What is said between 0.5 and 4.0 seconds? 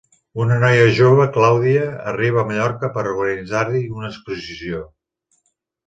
noia jove, Clàudia, arriba a Mallorca per organitzar-hi